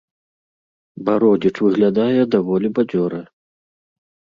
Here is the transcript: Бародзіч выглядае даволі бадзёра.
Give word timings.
Бародзіч 1.11 1.53
выглядае 1.67 2.17
даволі 2.35 2.67
бадзёра. 2.77 3.25